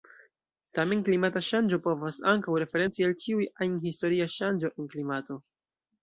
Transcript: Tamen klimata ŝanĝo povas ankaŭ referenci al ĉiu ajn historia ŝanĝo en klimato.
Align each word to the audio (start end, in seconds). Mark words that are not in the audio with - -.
Tamen 0.77 1.01
klimata 1.09 1.41
ŝanĝo 1.47 1.77
povas 1.87 2.17
ankaŭ 2.31 2.55
referenci 2.63 3.05
al 3.07 3.13
ĉiu 3.23 3.43
ajn 3.65 3.75
historia 3.83 4.27
ŝanĝo 4.37 4.71
en 4.71 4.89
klimato. 4.95 5.37